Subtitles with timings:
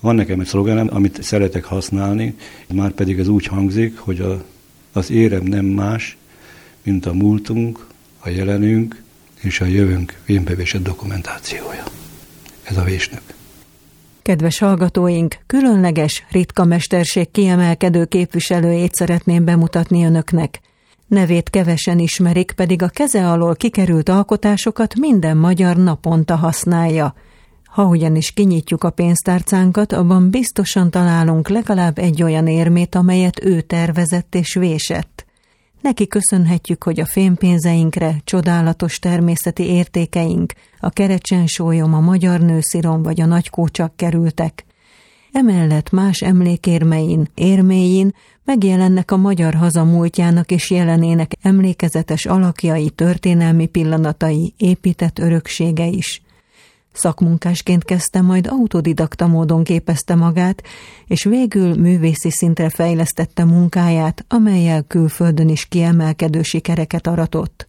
[0.00, 2.36] Van nekem egy szlogenem, amit szeretek használni,
[2.74, 4.44] már pedig ez úgy hangzik, hogy a,
[4.92, 6.16] az érem nem más,
[6.82, 7.86] mint a múltunk,
[8.18, 9.02] a jelenünk
[9.40, 11.84] és a jövőnk vénbevésett dokumentációja.
[12.62, 13.22] Ez a vésnök.
[14.22, 20.60] Kedves hallgatóink, különleges, ritka mesterség kiemelkedő képviselőjét szeretném bemutatni önöknek.
[21.06, 27.14] Nevét kevesen ismerik, pedig a keze alól kikerült alkotásokat minden magyar naponta használja.
[27.70, 34.34] Ha ugyanis kinyitjuk a pénztárcánkat, abban biztosan találunk legalább egy olyan érmét, amelyet ő tervezett
[34.34, 35.26] és vésett.
[35.80, 43.26] Neki köszönhetjük, hogy a fémpénzeinkre csodálatos természeti értékeink, a kerecsensólyom, a magyar nőszirom vagy a
[43.26, 44.64] nagykócsak kerültek.
[45.32, 48.14] Emellett más emlékérmein, érméin
[48.44, 56.22] megjelennek a magyar haza múltjának és jelenének emlékezetes alakjai, történelmi pillanatai, épített öröksége is–
[56.92, 60.62] Szakmunkásként kezdte, majd autodidakta módon képezte magát,
[61.06, 67.68] és végül művészi szintre fejlesztette munkáját, amelyel külföldön is kiemelkedő sikereket aratott.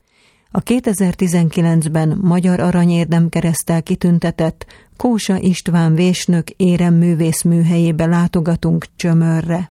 [0.52, 4.66] A 2019-ben Magyar Aranyérdem keresztel kitüntetett
[4.98, 9.72] Kósa István Vésnök érem művész műhelyébe látogatunk Csömörre.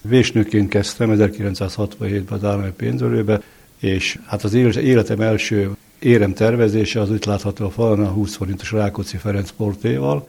[0.00, 3.40] Vésnőként kezdtem 1967-ben az állami pénzölőbe,
[3.78, 5.70] és hát az életem első
[6.04, 10.28] érem tervezése az itt látható a falon a 20 forintos Rákóczi Ferenc portéval.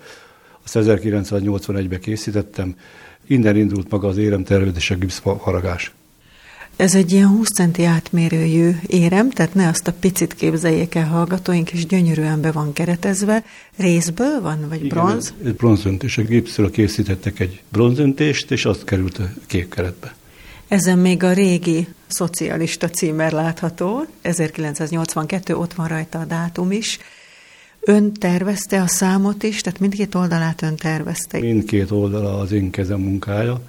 [0.64, 2.76] Azt 1981-ben készítettem.
[3.28, 5.94] Innen indult maga az érem tervezés, a gipszharagás.
[6.76, 11.72] Ez egy ilyen 20 centi átmérőjű érem, tehát ne azt a picit képzeljék el hallgatóink,
[11.72, 13.44] és gyönyörűen be van keretezve.
[13.78, 15.34] Részből van, vagy Igen, bronz?
[15.40, 16.18] Ez, ez bronzöntés.
[16.18, 20.16] A gipszről készítettek egy bronzöntést, és azt került a kék keretbe.
[20.68, 27.00] Ezen még a régi szocialista címer látható, 1982, ott van rajta a dátum is.
[27.80, 31.40] Ön tervezte a számot is, tehát mindkét oldalát ön tervezte?
[31.40, 33.62] Mindkét oldala az én kezem munkája,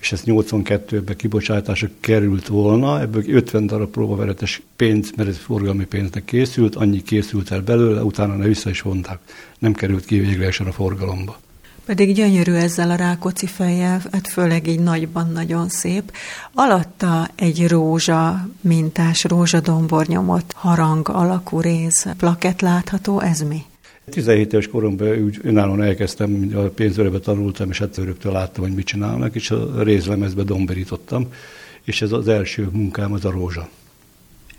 [0.00, 6.24] és ez 82-ben kibocsátásra került volna, ebből 50 darab próbaveretes pénz, mert ez forgalmi pénznek
[6.24, 9.18] készült, annyi készült el belőle, utána ne vissza is vonták.
[9.58, 11.38] Nem került ki véglegesen a forgalomba.
[11.86, 16.12] Pedig gyönyörű ezzel a rákóczi fejjel, hát főleg így nagyban nagyon szép.
[16.54, 23.62] Alatta egy rózsa mintás, rózsadombornyomot harang alakú rész, plakett látható, ez mi?
[24.10, 28.86] 17 éves koromban úgy önállóan elkezdtem, a pénzőrebe tanultam, és hát öröktől láttam, hogy mit
[28.86, 31.26] csinálnak, és a részlemezbe domberítottam,
[31.82, 33.68] és ez az első munkám, az a rózsa.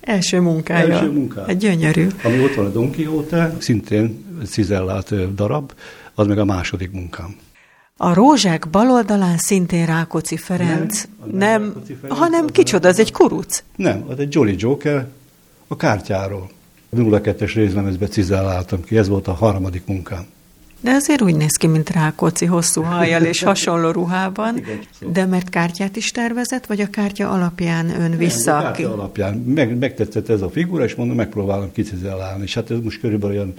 [0.02, 0.94] Első munkája.
[0.94, 1.48] Első munkája.
[1.48, 2.08] Egy gyönyörű.
[2.24, 5.72] Ami ott van a Don Quixote, szintén cizellált darab,
[6.16, 7.36] az meg a második munkám.
[7.98, 13.64] A rózsák baloldalán szintén Rákóczi Ferenc, nem, nem, nem Ferenc, hanem kicsoda, az egy kuruc.
[13.76, 15.08] Nem, az egy Jolly Joker
[15.68, 16.50] a kártyáról.
[16.96, 20.26] 02-es részlemezbe cizelláltam ki, ez volt a harmadik munkám.
[20.82, 24.66] De azért úgy néz ki, mint Rákóczi hosszú hajjal és hasonló ruhában.
[25.00, 28.52] De mert kártyát is tervezett, vagy a kártya alapján ön vissza?
[28.52, 29.34] Nem, a kártya alapján.
[29.34, 32.44] Meg, megtetszett ez a figura, és mondom, megpróbálom kicizellálni.
[32.44, 33.54] És hát ez most körülbelül olyan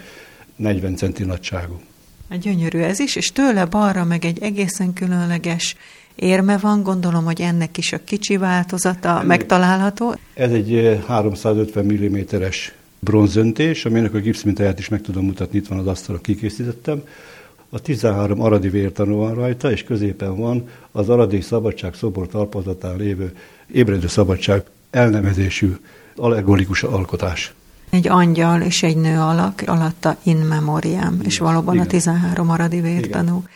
[0.57, 1.81] 40 centi nagyságú.
[2.29, 5.77] Egy gyönyörű ez is, és tőle balra meg egy egészen különleges
[6.15, 10.15] érme van, gondolom, hogy ennek is a kicsi változata ennek, megtalálható.
[10.35, 15.79] Ez egy 350 eh, mm-es bronzöntés, aminek a gipszmintáját is meg tudom mutatni, itt van
[15.79, 17.03] az asztalra, kikészítettem.
[17.71, 23.37] A 13 aradi vértanú van rajta, és középen van az aradi szabadság szobor talpazatán lévő
[23.73, 25.77] ébredő szabadság elnevezésű
[26.17, 27.55] allegorikus alkotás
[27.91, 31.87] egy angyal és egy nő alak, alatta in memoriam, és valóban Igen.
[31.87, 33.37] a 13 aradi vértanú.
[33.37, 33.51] Igen.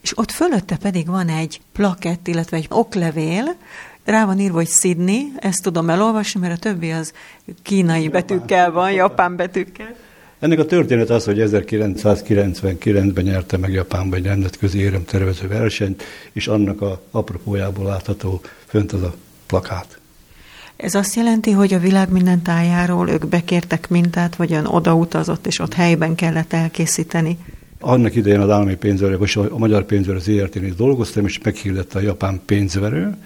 [0.00, 3.56] És ott fölötte pedig van egy plakett, illetve egy oklevél,
[4.04, 7.12] rá van írva, hogy Sydney, ezt tudom elolvasni, mert a többi az
[7.62, 8.20] kínai japán.
[8.20, 9.94] betűkkel van, japán betűkkel.
[10.38, 16.02] Ennek a történet az, hogy 1999-ben nyerte meg Japánban egy nemzetközi éremtervező versenyt,
[16.32, 19.14] és annak a apropójából látható fönt az a
[19.46, 19.98] plakát.
[20.76, 25.58] Ez azt jelenti, hogy a világ minden tájáról ők bekértek mintát, vagy olyan odautazott, és
[25.58, 27.38] ott helyben kellett elkészíteni?
[27.80, 32.40] Annak idején az állami pénzverő, vagy a magyar pénzverő ZRT-nél dolgoztam, és meghirdette a japán
[32.46, 33.16] pénzverő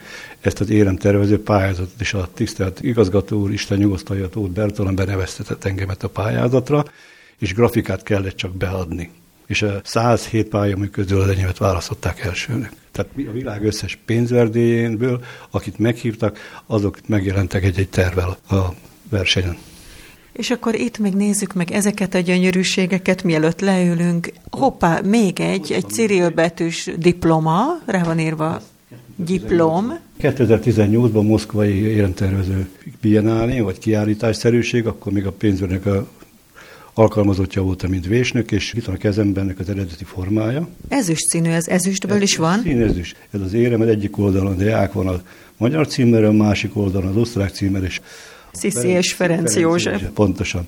[0.40, 6.02] ezt az tervező pályázatot, és a tisztelt igazgató úr, Isten nyugosztalja Tóth Bertalan beneveztetett engemet
[6.02, 6.84] a pályázatra,
[7.38, 9.10] és grafikát kellett csak beadni.
[9.48, 12.72] És a 107 pályamű közül az enyémet választották elsőnek.
[12.92, 18.56] Tehát a világ összes pénzverdéjénből, akit meghívtak, azok megjelentek egy-egy tervel a
[19.10, 19.56] versenyen.
[20.32, 24.32] És akkor itt még nézzük meg ezeket a gyönyörűségeket, mielőtt leülünk.
[24.50, 28.60] Hoppá, még egy, egy cirilbetűs diploma, rá van írva
[29.16, 29.98] diplom.
[30.20, 32.68] 2018-ban moszkvai éremtervező
[33.00, 36.06] biennálé, vagy kiállításszerűség, akkor még a pénzőrnek a
[36.98, 40.68] alkalmazottja voltam, mint vésnök, és itt van a kezemben ennek az eredeti formája.
[40.88, 42.60] Ezüst színű, ez ezüstből ez, is van?
[42.62, 43.16] Színezüst.
[43.30, 45.20] Ez az érem, az egyik oldalon deák van a
[45.56, 48.00] magyar címer, a másik oldalon az osztrák címer, és
[48.52, 49.92] Sziszi és Ferenc, Ferenc József.
[49.92, 50.10] József.
[50.14, 50.66] Pontosan.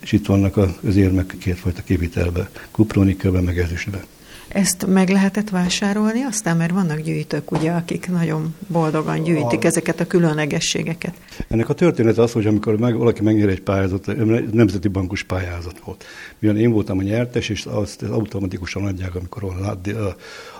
[0.00, 4.04] És itt vannak az érmek kétfajta képitelbe, kupronikkelbe, meg ezüstbe.
[4.48, 9.66] Ezt meg lehetett vásárolni aztán, mert vannak gyűjtők, ugye, akik nagyon boldogan gyűjtik a...
[9.66, 11.14] ezeket a különlegességeket.
[11.48, 14.06] Ennek a történet az, hogy amikor meg, valaki megnyer egy pályázat,
[14.52, 16.04] nemzeti bankos pályázat volt.
[16.38, 19.78] Mivel én voltam a nyertes, és azt automatikusan adják, amikor van a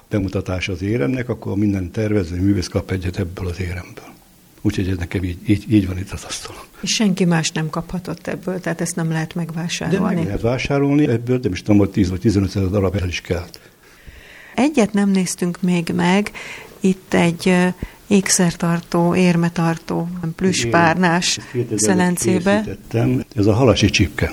[0.08, 4.16] bemutatás az éremnek, akkor minden tervező művész kap egyet ebből az éremből.
[4.60, 6.62] Úgyhogy ez nekem így, így, így van itt az asztalon.
[6.80, 10.14] És senki más nem kaphatott ebből, tehát ezt nem lehet megvásárolni.
[10.14, 13.20] De meg lehet vásárolni ebből, de most tudom, hogy 10 vagy 15 darab el is
[13.20, 13.60] kelt.
[14.58, 16.30] Egyet nem néztünk még meg,
[16.80, 17.54] itt egy
[18.06, 21.38] ékszertartó, érmetartó, plüspárnás
[21.74, 22.64] szelencébe.
[23.36, 24.32] Ez a halasi csipke.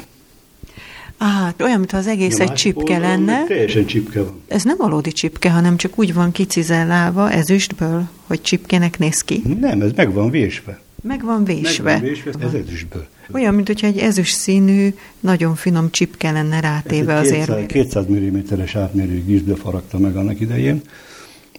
[1.17, 3.43] Á, olyan, mintha az egész egy csipke lenne.
[3.43, 4.41] Teljesen csipke van.
[4.47, 9.41] Ez nem valódi csipke, hanem csak úgy van kicizellálva ezüstből, hogy csipkének néz ki.
[9.59, 10.79] Nem, ez meg van vésve.
[11.07, 11.91] Meg van vésve.
[11.91, 13.05] Meg van vésve, ez ezüstből.
[13.31, 17.65] Olyan, mint hogyha egy ezüst színű, nagyon finom csipke lenne rátéve az érmére.
[17.65, 20.81] 200 mm-es átmérő gízbe faragta meg annak idején.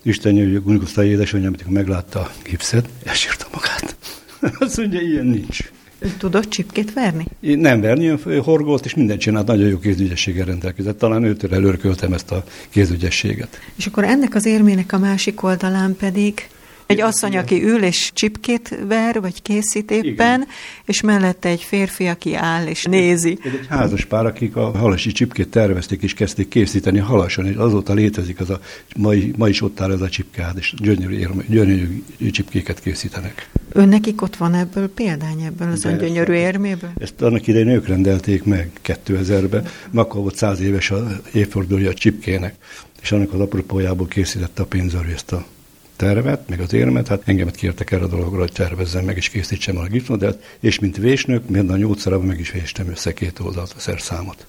[0.03, 3.97] Isten jöjjön, Guniguszta édesanyja, amikor meglátta a gipszet, elsírta magát.
[4.67, 5.71] Azt mondja, ilyen nincs.
[5.99, 7.25] Ő tudott csipkét verni?
[7.41, 10.99] Én nem verni, ő horgolt, és mindent csinált, nagyon jó kézügyességgel rendelkezett.
[10.99, 13.61] Talán őtől előrköltem ezt a kézügyességet.
[13.77, 16.49] És akkor ennek az érmének a másik oldalán pedig
[16.87, 20.47] egy asszony, aki ül és csipkét ver, vagy készít éppen, Igen.
[20.85, 23.39] és mellette egy férfi, aki áll és nézi.
[23.45, 27.95] Ez egy házas pár, akik a halasi csipkét tervezték és kezdték készíteni halasan, és azóta
[27.95, 28.61] létezik az a,
[28.97, 33.49] mai, ma is ott áll ez a csipkád, és gyönyörű, gyönyörű csipkéket készítenek.
[33.73, 36.91] Önnekik ott van ebből példány ebből az ön gyönyörű érméből?
[36.99, 42.55] Ezt annak idején ők rendelték meg 2000-ben, akkor volt száz éves a évfordulója a csipkének,
[43.03, 45.47] és annak az apropójából készítette a pénzarú ezt a
[45.97, 49.79] tervet, meg az érmet, hát engemet kértek erre a dologra, hogy tervezzem meg és készítsem
[49.79, 53.81] a gipsmodellt, és mint vésnök, mind a nyolcszorában meg is véstem össze két oldalt a
[53.81, 54.47] szerszámot.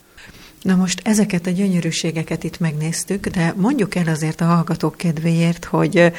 [0.61, 6.11] Na most ezeket a gyönyörűségeket itt megnéztük, de mondjuk el azért a hallgatók kedvéért, hogy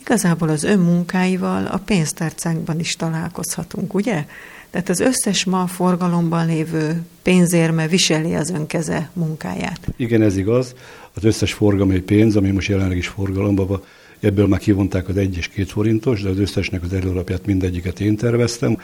[0.00, 4.24] igazából az ön munkáival a pénztárcánkban is találkozhatunk, ugye?
[4.70, 9.80] Tehát az összes ma forgalomban lévő pénzérme viseli az önkeze munkáját.
[9.96, 10.74] Igen, ez igaz.
[11.14, 13.82] Az összes forgalmi pénz, ami most jelenleg is forgalomban van,
[14.20, 18.16] Ebből már kivonták az egy és két forintos, de az összesnek az előlapját mindegyiket én
[18.16, 18.78] terveztem.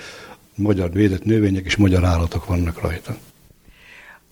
[0.55, 3.17] Magyar védett növények és magyar állatok vannak rajta.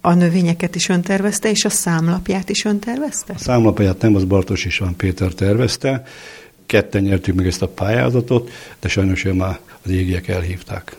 [0.01, 3.33] A növényeket is ön tervezte, és a számlapját is ön tervezte?
[3.33, 6.05] A számlapját nem, az Bartos István Péter tervezte.
[6.67, 8.51] Ketten nyertük meg ezt a pályázatot,
[8.81, 10.97] de sajnos ő már az égiek elhívták.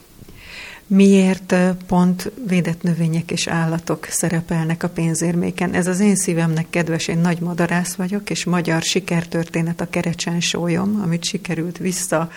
[0.94, 1.56] Miért
[1.88, 5.74] pont védett növények és állatok szerepelnek a pénzérméken?
[5.74, 11.02] Ez az én szívemnek kedves, én nagy madarász vagyok, és magyar sikertörténet a kerecsen sólyom,
[11.04, 12.30] amit sikerült vissza,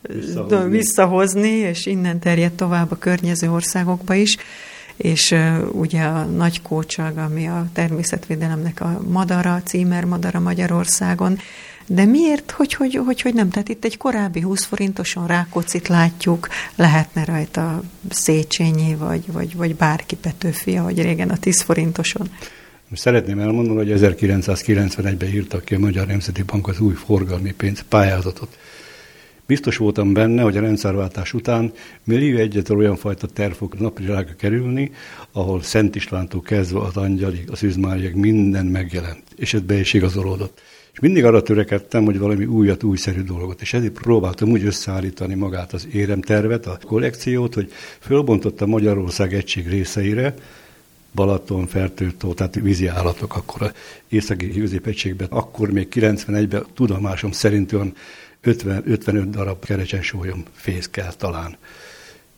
[0.00, 0.70] visszahozni.
[0.70, 4.36] visszahozni, és innen terjed tovább a környező országokba is
[4.98, 5.34] és
[5.72, 11.38] ugye a nagy kócsag, ami a természetvédelemnek a madara, címer madara Magyarországon,
[11.88, 13.50] de miért, hogy, hogy, hogy, hogy nem?
[13.50, 20.16] Tehát itt egy korábbi 20 forintoson Rákócit látjuk, lehetne rajta Széchenyi, vagy, vagy, vagy bárki
[20.16, 22.28] Petőfi, ahogy régen a 10 forintoson.
[22.92, 28.58] Szeretném elmondani, hogy 1991-ben írtak ki a Magyar Nemzeti Bank az új forgalmi pénz pályázatot.
[29.48, 31.72] Biztos voltam benne, hogy a rendszerváltás után
[32.04, 34.92] millió egyetlen olyan fajta terv fog napvilágra kerülni,
[35.32, 40.60] ahol Szent Istvántól kezdve az angyalik, az üzmáriak minden megjelent, és ez be is igazolódott.
[40.92, 43.60] És mindig arra törekedtem, hogy valami újat, újszerű dolgot.
[43.60, 50.34] És ezért próbáltam úgy összeállítani magát az éremtervet, a kollekciót, hogy fölbontotta Magyarország egység részeire,
[51.14, 53.72] Balaton, Fertőtó, tehát vízi állatok akkor a
[54.08, 57.94] északi középegységben, akkor még 91-ben tudomásom szerint olyan
[58.40, 61.56] 50, 55 darab kerecsensólyom fész kell talán.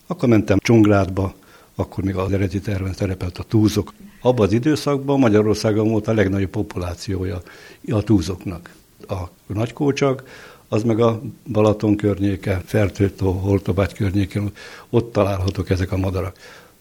[0.06, 1.34] Akkor mentem Csongrádba,
[1.74, 3.92] akkor még az eredeti terven szerepelt a túzok.
[4.20, 7.42] Abban az időszakban Magyarországon volt a legnagyobb populációja
[7.90, 8.74] a túzoknak.
[9.08, 10.24] A nagykócsak,
[10.68, 14.50] az meg a Balaton környéke, Fertőtó, Holtobágy környékén,
[14.90, 16.36] ott találhatók ezek a madarak.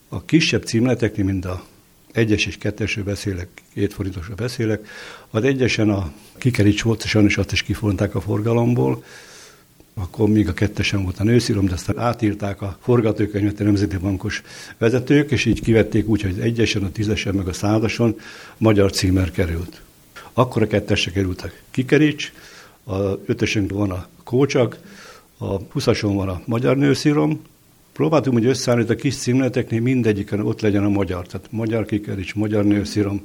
[0.10, 1.64] A kisebb címleteknél, mint a
[2.12, 4.88] egyes és kettesről beszélek, két forintosról beszélek,
[5.30, 9.04] az egyesen a kikerics volt, sajnos azt is kifonták a forgalomból,
[9.94, 14.42] akkor még a kettesen volt a nőszírom, de aztán átírták a forgatókönyvet a Nemzeti Bankos
[14.78, 18.20] vezetők, és így kivették úgy, hogy egyesen, a tízesen, meg a százason
[18.58, 19.82] magyar címer került.
[20.34, 22.32] Akkor a kettesre került kikerics,
[22.84, 24.80] a ötösön van a kócsak,
[25.38, 27.42] a huszason van a magyar nőszírom,
[28.00, 31.28] Próbáltunk hogy összeállni, hogy a kis címleteknél mindegyiken ott legyen a magyar.
[31.28, 33.22] Tehát magyar kikerics, magyar nőszírom,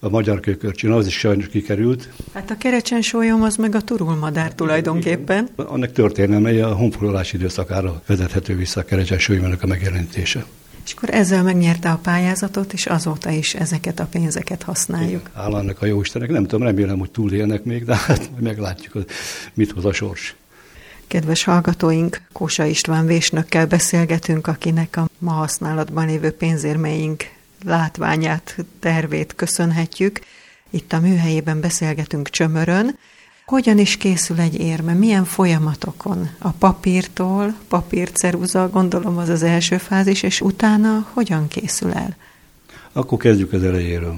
[0.00, 2.08] a magyar kökörcsin, az is sajnos kikerült.
[2.32, 5.48] Hát a kerecsen sólyom az meg a turulmadár tulajdonképpen.
[5.56, 10.44] Annak történelme a honfoglalás időszakára vezethető vissza a kerecsen sólyomnak a megjelenítése.
[10.84, 15.30] És akkor ezzel megnyerte a pályázatot, és azóta is ezeket a pénzeket használjuk.
[15.34, 19.06] Állának a jó Istenek, nem tudom, remélem, hogy túlélnek még, de hát meglátjuk, hogy
[19.54, 20.36] mit hoz a sors.
[21.08, 27.24] Kedves hallgatóink, Kósa István Vésnökkel beszélgetünk, akinek a ma használatban lévő pénzérmeink
[27.64, 30.20] látványát, tervét köszönhetjük.
[30.70, 32.98] Itt a műhelyében beszélgetünk Csömörön.
[33.46, 34.92] Hogyan is készül egy érme?
[34.92, 36.28] Milyen folyamatokon?
[36.38, 42.16] A papírtól, papírceruza, gondolom az az első fázis, és utána hogyan készül el?
[42.92, 44.16] Akkor kezdjük az elejéről.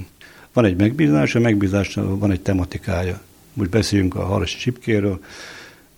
[0.53, 3.21] Van egy megbízás, a megbízásnak van egy tematikája.
[3.53, 5.21] Most beszéljünk a haras csipkéről,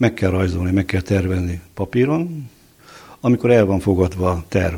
[0.02, 2.50] meg kell rajzolni, meg kell tervezni papíron.
[3.20, 4.76] Amikor el van fogadva a terv,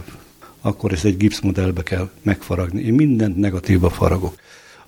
[0.61, 2.83] akkor ezt egy gipszmodellbe kell megfaragni.
[2.83, 4.35] Én mindent negatívba faragok.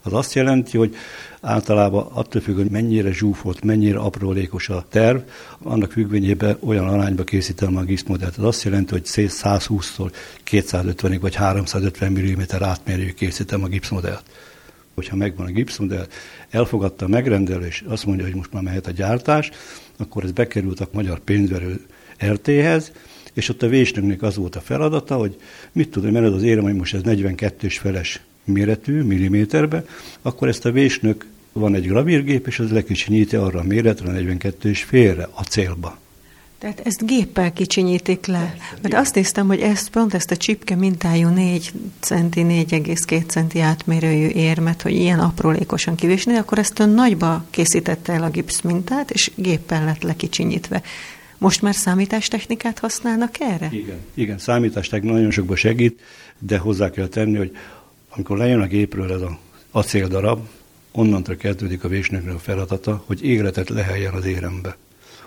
[0.03, 0.95] Az azt jelenti, hogy
[1.41, 5.19] általában attól függ, hogy mennyire zsúfolt, mennyire aprólékos a terv,
[5.63, 8.37] annak függvényében olyan arányba készítem a gipszmodellt.
[8.37, 10.13] Az azt jelenti, hogy 120-tól
[10.43, 14.25] 250 vagy 350 mm átmérőjű készítem a gipszmodellt.
[14.95, 16.07] Hogyha megvan a gipszmodell,
[16.51, 19.51] elfogadta a megrendelő, azt mondja, hogy most már mehet a gyártás,
[19.97, 21.81] akkor ez bekerült a magyar pénzverő
[22.25, 22.93] RT-hez,
[23.33, 25.37] és ott a vésnöknek az volt a feladata, hogy
[25.73, 29.85] mit tudom, mert az érem, hogy most ez 42-es feles méretű, milliméterbe,
[30.23, 34.69] akkor ezt a vésnök van egy gravírgép, és az lekicsinyíti arra a méretre, a 42
[34.69, 35.99] és félre, a célba.
[36.59, 38.57] Tehát ezt géppel kicsinyítik le.
[38.83, 44.27] Mert azt néztem, hogy ezt pont ezt a csipke mintájú 4 centi, 4,2 centi átmérőjű
[44.27, 49.31] érmet, hogy ilyen aprólékosan kivésni, akkor ezt ön nagyba készítette el a gipsz mintát, és
[49.35, 50.83] géppel lett lekicsinyítve.
[51.39, 53.69] Most már számítástechnikát használnak erre?
[53.73, 56.01] Igen, igen számítástechnika nagyon sokba segít,
[56.39, 57.57] de hozzá kell tenni, hogy
[58.09, 59.39] amikor lejön a gépről ez a
[59.71, 60.47] acéldarab,
[60.93, 64.77] onnantól kezdődik a vésnöknek a feladata, hogy égletet leheljen az érembe.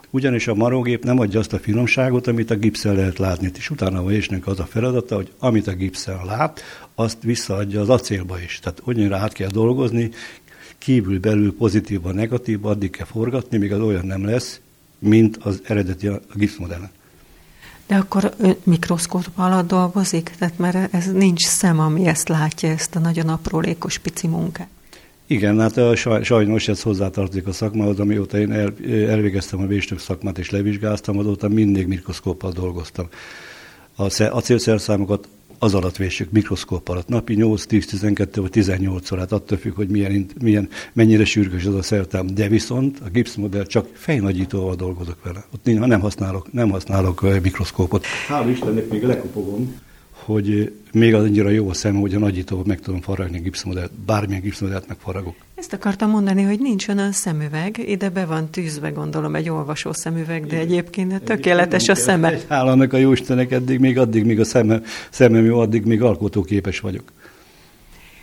[0.10, 4.00] Ugyanis a marógép nem adja azt a finomságot, amit a gipszel lehet látni, és utána
[4.00, 6.62] a vésnek az a feladata, hogy amit a gipszel lát,
[6.96, 8.60] azt visszaadja az acélba is.
[8.60, 10.12] Tehát ugyanire át kell dolgozni,
[10.78, 14.60] kívül-belül pozitívban, negatívban, addig kell forgatni, míg az olyan nem lesz,
[15.00, 16.90] mint az eredeti a gipszmodellen.
[17.88, 20.32] De akkor mikroszkóp alatt dolgozik?
[20.40, 24.68] Tehát mert ez nincs szem, ami ezt látja, ezt a nagyon aprólékos pici munkát.
[25.32, 30.50] Igen, hát sajnos ez hozzátartozik a szakmához, amióta én el, elvégeztem a vésnök szakmát és
[30.50, 33.08] levizsgáztam, azóta mindig mikroszkóppal dolgoztam.
[33.96, 35.28] A acélszerszámokat
[35.60, 37.08] az alatt vésjük, mikroszkóp alatt.
[37.08, 41.76] Napi 8, 10, 12 vagy 18 órát, attól függ, hogy milyen, milyen, mennyire sürgős az
[41.76, 42.28] a szertám.
[42.28, 45.46] De viszont a gipszmodell csak fejnagyítóval dolgozok vele.
[45.54, 48.06] Ott nem használok, nem használok mikroszkópot.
[48.30, 49.76] Hál' Istennek még lekopogom,
[50.26, 53.92] hogy még az annyira jó a szem, hogy a nagyítóval meg tudom faragni a gipszmodellt,
[53.92, 55.36] bármilyen gipszmodellt megfaragok.
[55.56, 60.46] Ezt akartam mondani, hogy nincs olyan szemüveg, ide be van tűzve, gondolom, egy olvasó szemüveg,
[60.46, 62.38] de egyébként tökéletes a szeme.
[62.48, 67.12] Hálának a Jóistenek eddig, még addig, még a szemem, szemem jó, addig még alkotóképes vagyok.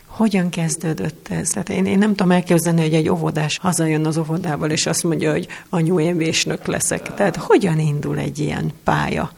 [0.07, 1.49] Hogyan kezdődött ez?
[1.49, 5.31] Tehát én, én nem tudom elképzelni, hogy egy óvodás hazajön az óvodából, és azt mondja,
[5.33, 7.15] hogy anyu, én vésnök leszek.
[7.15, 9.33] Tehát hogyan indul egy ilyen pálya?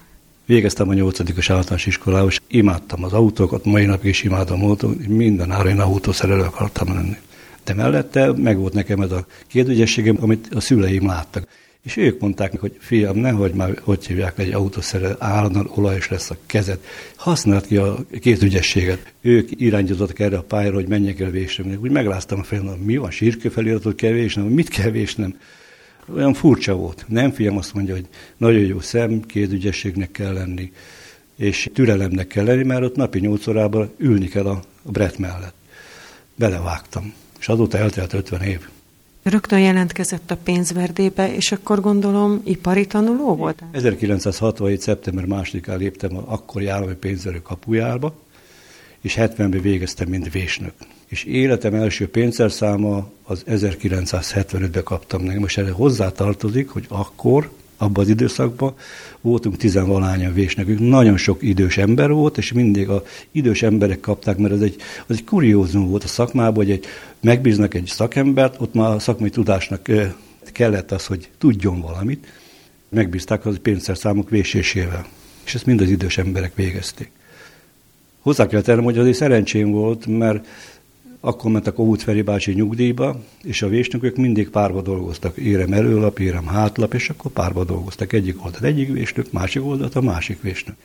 [0.48, 5.68] Végeztem a nyolcadikos általános iskolához, imádtam az autókat, mai napig is imádom autót, minden ára
[5.68, 7.16] én autószerelő akartam lenni.
[7.64, 11.48] De mellette meg volt nekem ez a két ügyességem, amit a szüleim láttak.
[11.82, 16.36] És ők mondták hogy fiam, nehogy már, hogy hívják, egy autószerelő, állandóan olajos lesz a
[16.46, 16.78] kezed.
[17.16, 19.12] Használd ki a két ügyességet.
[19.20, 21.78] Ők irányítottak erre a pályára, hogy menjek el vésnem.
[21.82, 25.34] Úgy megláztam a fejemben, mi van, sírkő feliratot kell vésnem, mit kell vésnem
[26.14, 27.04] olyan furcsa volt.
[27.08, 30.72] Nem fiam azt mondja, hogy nagyon jó szem, kézügyességnek kell lenni,
[31.36, 35.54] és türelemnek kell lenni, mert ott napi nyolc órában ülni kell a, a brett mellett.
[36.34, 38.68] Belevágtam, és azóta eltelt 50 év.
[39.22, 43.62] Rögtön jelentkezett a pénzverdébe, és akkor gondolom ipari tanuló volt?
[43.70, 44.80] 1967.
[44.80, 48.14] szeptember 2-án léptem a akkori állami pénzverő kapujába,
[49.00, 50.72] és 70-ben végeztem, mint vésnök
[51.08, 55.38] és életem első pénzszerszáma az 1975-ben kaptam meg.
[55.38, 58.74] Most erre hozzátartozik, hogy akkor, abban az időszakban
[59.20, 64.54] voltunk tizenvalányan vésnekünk, nagyon sok idős ember volt, és mindig a idős emberek kapták, mert
[64.54, 66.84] ez egy, az egy kuriózum volt a szakmában, hogy egy,
[67.20, 69.88] megbíznak egy szakembert, ott már a szakmai tudásnak
[70.52, 72.26] kellett az, hogy tudjon valamit,
[72.88, 75.06] megbízták az pénzszerszámok vésésével.
[75.44, 77.10] És ezt mind az idős emberek végezték.
[78.20, 80.46] Hozzá kell tennem, hogy azért szerencsém volt, mert
[81.20, 85.36] akkor mentek Óvút Feri bácsi nyugdíjba, és a vésnökök mindig párba dolgoztak.
[85.36, 88.12] Érem előlap, érem hátlap, és akkor párba dolgoztak.
[88.12, 90.76] Egyik oldalt egyik vésnök, másik oldalt a másik vésnök.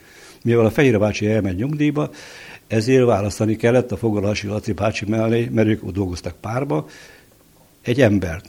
[0.42, 2.10] Mivel a Fehér bácsi elmegy nyugdíjba,
[2.66, 6.88] ezért választani kellett a Fogalási Laci bácsi mellé, mert ők ott dolgoztak párba,
[7.82, 8.48] egy embert.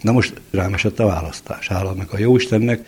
[0.00, 2.86] Na most rám esett a választás, hála meg a Jóistennek.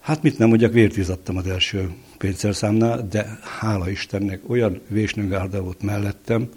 [0.00, 5.82] Hát mit nem mondjak, vért izadtam az első pénzszerszámnál, de hála Istennek olyan vésnőgárda volt
[5.82, 6.48] mellettem,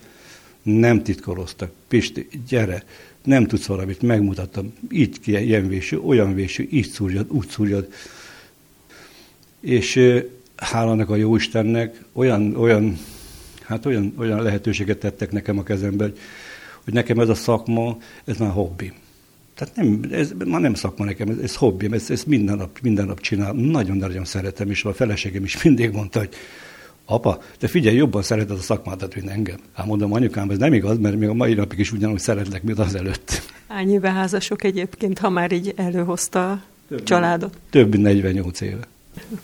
[0.63, 1.71] nem titkoloztak.
[1.87, 2.83] Pisti, gyere,
[3.23, 4.73] nem tudsz valamit, megmutattam.
[4.91, 7.87] Így ilyen véső, olyan véső, így szúrjad, úgy szúrjad.
[9.59, 9.99] És
[10.55, 12.97] hálának a Jóistennek olyan, olyan,
[13.61, 16.11] hát olyan, olyan lehetőséget tettek nekem a kezembe,
[16.83, 18.93] hogy nekem ez a szakma, ez már hobbi.
[19.55, 23.05] Tehát nem, ez már nem szakma nekem, ez, ez hobbi, ezt, ezt minden, nap, minden
[23.05, 26.35] nap csinálom, nagyon-nagyon szeretem, és a feleségem is mindig mondta, hogy
[27.05, 29.57] apa, te figyelj, jobban szereted a szakmádat, mint engem.
[29.73, 32.79] Hát mondom, anyukám, ez nem igaz, mert még a mai napig is ugyanúgy szeretlek, mint
[32.79, 33.41] az előtt.
[33.67, 37.57] Hány éve házasok egyébként, ha már így előhozta a több, családot?
[37.69, 38.87] Több mint 48 éve.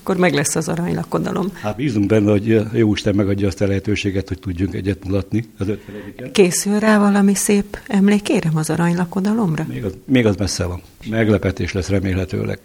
[0.01, 1.51] Akkor meg lesz az aranylakodalom.
[1.53, 5.67] Hát bízunk benne, hogy jó Isten megadja azt a lehetőséget, hogy tudjunk egyet mutatni az
[5.67, 9.65] 51 Készül rá valami szép emlékérem az aranylakodalomra?
[9.69, 10.81] Még az, még az messze van.
[11.09, 12.59] Meglepetés lesz remélhetőleg.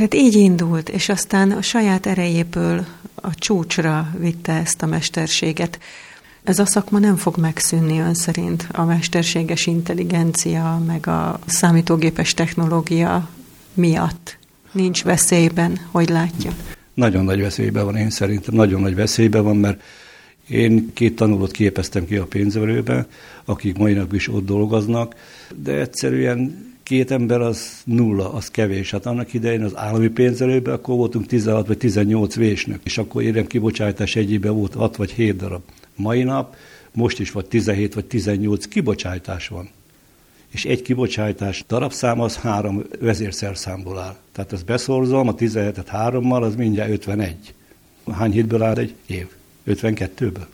[0.00, 5.78] Tehát így indult, és aztán a saját erejéből a csúcsra vitte ezt a mesterséget.
[6.42, 13.28] Ez a szakma nem fog megszűnni ön szerint a mesterséges intelligencia, meg a számítógépes technológia
[13.74, 14.38] miatt.
[14.72, 16.50] Nincs veszélyben, hogy látja?
[16.94, 19.82] Nagyon nagy veszélyben van, én szerintem nagyon nagy veszélyben van, mert
[20.48, 23.06] én két tanulót képeztem ki a pénzverőbe,
[23.44, 25.14] akik mai nap is ott dolgoznak,
[25.56, 28.90] de egyszerűen két ember az nulla, az kevés.
[28.90, 33.46] Hát annak idején az állami pénzelőben akkor voltunk 16 vagy 18 vésnök, és akkor érem
[33.46, 35.62] kibocsátás egyében volt 6 vagy 7 darab.
[35.96, 36.56] Mai nap
[36.92, 39.68] most is vagy 17 vagy 18 kibocsátás van.
[40.48, 44.16] És egy kibocsátás darabszám az három vezérszerszámból áll.
[44.32, 47.54] Tehát ezt beszorzom, a 17-et hárommal, az mindjárt 51.
[48.12, 49.26] Hány hétből áll egy év?
[49.66, 50.46] 52-ből?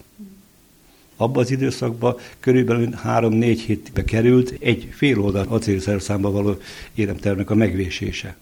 [1.17, 6.57] Abban az időszakban körülbelül 3-4 hétbe került egy fél oldal acélszerszámba való
[6.95, 8.37] éremtervnek a megvésése.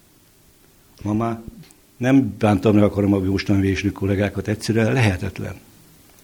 [1.02, 1.40] Ma már
[1.96, 5.55] nem bántam, meg akarom a jóstan vésnő kollégákat, egyszerűen lehetetlen.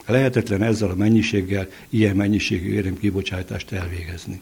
[0.07, 4.41] Lehetetlen ezzel a mennyiséggel ilyen mennyiségű éremkibocsátást elvégezni.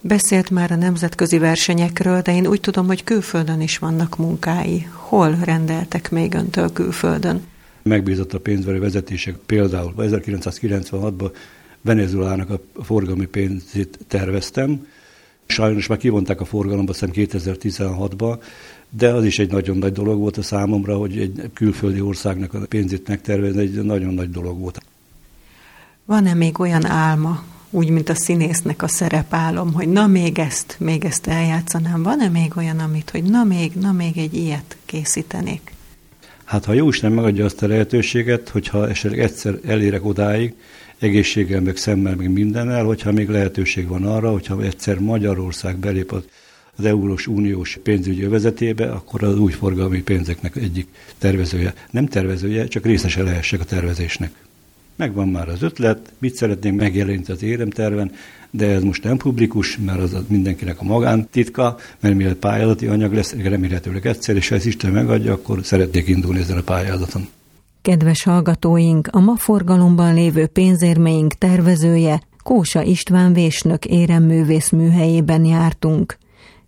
[0.00, 4.88] Beszélt már a nemzetközi versenyekről, de én úgy tudom, hogy külföldön is vannak munkái.
[4.92, 7.42] Hol rendeltek még öntől külföldön?
[7.82, 9.34] Megbízott a pénzverő vezetések.
[9.46, 11.30] Például 1996-ban
[11.80, 14.86] Venezuelának a forgalmi pénzét terveztem.
[15.46, 18.42] Sajnos már kivonták a forgalomba, szem 2016-ban,
[18.88, 22.58] de az is egy nagyon nagy dolog volt a számomra, hogy egy külföldi országnak a
[22.68, 24.82] pénzét megtervezni, egy nagyon nagy dolog volt.
[26.04, 31.04] Van-e még olyan álma, úgy, mint a színésznek a szerepálom, hogy na még ezt, még
[31.04, 32.02] ezt eljátszanám.
[32.02, 35.72] Van-e még olyan, amit, hogy na még, na még egy ilyet készítenék?
[36.50, 40.54] Hát ha nem megadja azt a lehetőséget, hogyha esetleg egyszer elérek odáig,
[40.98, 46.12] egészséggel, meg szemmel, meg mindennel, hogyha még lehetőség van arra, hogyha egyszer Magyarország belép
[46.76, 50.86] az Eurós Uniós pénzügyi övezetébe, akkor az új forgalmi pénzeknek egyik
[51.18, 54.32] tervezője, nem tervezője, csak részese lehessek a tervezésnek.
[55.00, 58.12] Megvan már az ötlet, mit szeretnénk megjeleníteni az éremterven,
[58.50, 63.34] de ez most nem publikus, mert az mindenkinek a magántitka, mert mielőtt pályázati anyag lesz,
[63.34, 67.28] remélhetőleg egyszer, és ha ez Isten megadja, akkor szeretnék indulni ezen a pályázaton.
[67.82, 76.18] Kedves hallgatóink, a ma forgalomban lévő pénzérmeink tervezője Kósa István Vésnök éremművész műhelyében jártunk.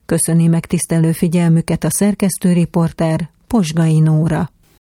[0.07, 4.51] Köszöni megtisztelő figyelmüket a szerkesztőriporter Posgai Nóra.